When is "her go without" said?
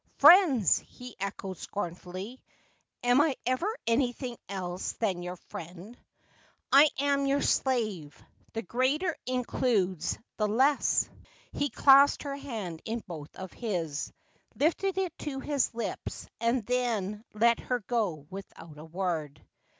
17.59-18.79